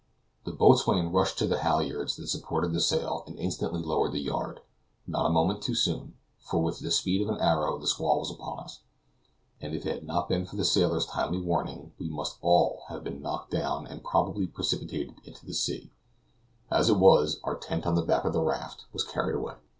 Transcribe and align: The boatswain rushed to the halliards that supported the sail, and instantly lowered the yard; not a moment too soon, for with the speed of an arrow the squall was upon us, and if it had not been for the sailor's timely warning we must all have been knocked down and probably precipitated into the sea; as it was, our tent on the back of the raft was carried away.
The 0.45 0.51
boatswain 0.51 1.11
rushed 1.11 1.37
to 1.37 1.45
the 1.45 1.59
halliards 1.59 2.15
that 2.15 2.25
supported 2.25 2.73
the 2.73 2.79
sail, 2.81 3.23
and 3.27 3.37
instantly 3.37 3.83
lowered 3.83 4.13
the 4.13 4.19
yard; 4.19 4.61
not 5.05 5.27
a 5.27 5.31
moment 5.31 5.61
too 5.61 5.75
soon, 5.75 6.15
for 6.39 6.59
with 6.59 6.79
the 6.79 6.89
speed 6.89 7.21
of 7.21 7.29
an 7.29 7.39
arrow 7.39 7.77
the 7.77 7.85
squall 7.85 8.17
was 8.17 8.31
upon 8.31 8.61
us, 8.63 8.79
and 9.61 9.75
if 9.75 9.85
it 9.85 9.93
had 9.93 10.03
not 10.07 10.27
been 10.27 10.47
for 10.47 10.55
the 10.55 10.65
sailor's 10.65 11.05
timely 11.05 11.39
warning 11.39 11.93
we 11.99 12.09
must 12.09 12.39
all 12.41 12.81
have 12.87 13.03
been 13.03 13.21
knocked 13.21 13.51
down 13.51 13.85
and 13.85 14.03
probably 14.03 14.47
precipitated 14.47 15.13
into 15.23 15.45
the 15.45 15.53
sea; 15.53 15.91
as 16.71 16.89
it 16.89 16.97
was, 16.97 17.39
our 17.43 17.55
tent 17.55 17.85
on 17.85 17.93
the 17.93 18.01
back 18.01 18.25
of 18.25 18.33
the 18.33 18.41
raft 18.41 18.85
was 18.91 19.03
carried 19.03 19.35
away. 19.35 19.53